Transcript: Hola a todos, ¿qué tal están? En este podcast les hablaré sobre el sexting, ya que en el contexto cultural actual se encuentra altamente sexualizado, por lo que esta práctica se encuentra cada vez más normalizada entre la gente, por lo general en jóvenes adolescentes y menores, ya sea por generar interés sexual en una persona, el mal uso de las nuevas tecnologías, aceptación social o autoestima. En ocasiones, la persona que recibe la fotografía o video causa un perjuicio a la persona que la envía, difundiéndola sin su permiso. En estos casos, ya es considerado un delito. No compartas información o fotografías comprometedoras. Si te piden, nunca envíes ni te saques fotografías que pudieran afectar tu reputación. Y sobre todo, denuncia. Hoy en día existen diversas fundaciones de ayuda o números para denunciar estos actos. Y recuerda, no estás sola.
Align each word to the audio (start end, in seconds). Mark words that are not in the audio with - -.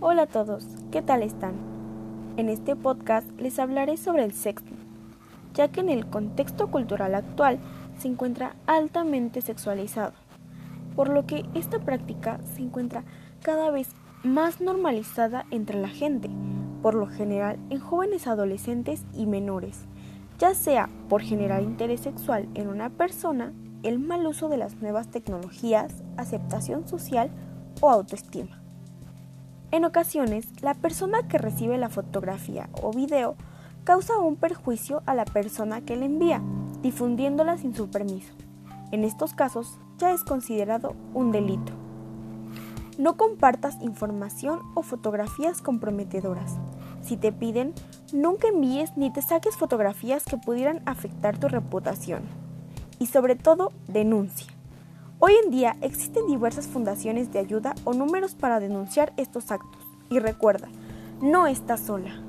Hola 0.00 0.22
a 0.22 0.26
todos, 0.26 0.64
¿qué 0.92 1.02
tal 1.02 1.24
están? 1.24 1.54
En 2.36 2.48
este 2.48 2.76
podcast 2.76 3.28
les 3.40 3.58
hablaré 3.58 3.96
sobre 3.96 4.22
el 4.22 4.32
sexting, 4.32 4.78
ya 5.54 5.72
que 5.72 5.80
en 5.80 5.88
el 5.88 6.06
contexto 6.06 6.70
cultural 6.70 7.16
actual 7.16 7.58
se 7.98 8.06
encuentra 8.06 8.54
altamente 8.68 9.40
sexualizado, 9.40 10.12
por 10.94 11.08
lo 11.08 11.26
que 11.26 11.44
esta 11.54 11.80
práctica 11.80 12.38
se 12.54 12.62
encuentra 12.62 13.02
cada 13.42 13.72
vez 13.72 13.88
más 14.22 14.60
normalizada 14.60 15.46
entre 15.50 15.80
la 15.80 15.88
gente, 15.88 16.30
por 16.80 16.94
lo 16.94 17.08
general 17.08 17.58
en 17.68 17.80
jóvenes 17.80 18.28
adolescentes 18.28 19.02
y 19.14 19.26
menores, 19.26 19.80
ya 20.38 20.54
sea 20.54 20.88
por 21.08 21.22
generar 21.22 21.60
interés 21.64 22.02
sexual 22.02 22.48
en 22.54 22.68
una 22.68 22.90
persona, 22.90 23.52
el 23.82 23.98
mal 23.98 24.24
uso 24.28 24.48
de 24.48 24.58
las 24.58 24.76
nuevas 24.76 25.08
tecnologías, 25.08 26.04
aceptación 26.16 26.86
social 26.86 27.32
o 27.80 27.90
autoestima. 27.90 28.57
En 29.70 29.84
ocasiones, 29.84 30.46
la 30.62 30.72
persona 30.72 31.28
que 31.28 31.36
recibe 31.36 31.76
la 31.76 31.90
fotografía 31.90 32.70
o 32.82 32.90
video 32.90 33.36
causa 33.84 34.18
un 34.18 34.36
perjuicio 34.36 35.02
a 35.04 35.14
la 35.14 35.26
persona 35.26 35.82
que 35.82 35.94
la 35.94 36.06
envía, 36.06 36.42
difundiéndola 36.80 37.58
sin 37.58 37.74
su 37.74 37.90
permiso. 37.90 38.32
En 38.92 39.04
estos 39.04 39.34
casos, 39.34 39.78
ya 39.98 40.12
es 40.12 40.24
considerado 40.24 40.94
un 41.12 41.32
delito. 41.32 41.72
No 42.96 43.18
compartas 43.18 43.76
información 43.82 44.60
o 44.74 44.82
fotografías 44.82 45.60
comprometedoras. 45.60 46.56
Si 47.02 47.18
te 47.18 47.30
piden, 47.30 47.74
nunca 48.12 48.48
envíes 48.48 48.96
ni 48.96 49.12
te 49.12 49.20
saques 49.20 49.56
fotografías 49.56 50.24
que 50.24 50.38
pudieran 50.38 50.80
afectar 50.86 51.38
tu 51.38 51.48
reputación. 51.48 52.22
Y 52.98 53.06
sobre 53.06 53.36
todo, 53.36 53.72
denuncia. 53.86 54.57
Hoy 55.20 55.32
en 55.44 55.50
día 55.50 55.76
existen 55.80 56.28
diversas 56.28 56.68
fundaciones 56.68 57.32
de 57.32 57.40
ayuda 57.40 57.74
o 57.82 57.92
números 57.92 58.36
para 58.36 58.60
denunciar 58.60 59.12
estos 59.16 59.50
actos. 59.50 59.82
Y 60.10 60.20
recuerda, 60.20 60.68
no 61.20 61.48
estás 61.48 61.80
sola. 61.80 62.27